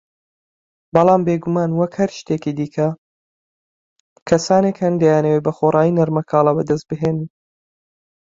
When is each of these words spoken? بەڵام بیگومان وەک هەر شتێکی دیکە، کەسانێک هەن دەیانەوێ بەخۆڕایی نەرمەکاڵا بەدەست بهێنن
بەڵام 0.93 1.21
بیگومان 1.27 1.71
وەک 1.79 1.93
هەر 1.99 2.11
شتێکی 2.17 2.53
دیکە، 2.59 2.87
کەسانێک 4.27 4.77
هەن 4.83 4.93
دەیانەوێ 5.01 5.39
بەخۆڕایی 5.45 5.95
نەرمەکاڵا 5.97 6.51
بەدەست 6.57 6.85
بهێنن 6.89 7.27